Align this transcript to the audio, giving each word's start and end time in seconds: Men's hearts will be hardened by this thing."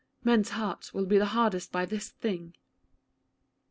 Men's 0.23 0.49
hearts 0.49 0.95
will 0.95 1.05
be 1.05 1.19
hardened 1.19 1.67
by 1.71 1.85
this 1.85 2.09
thing." 2.09 2.55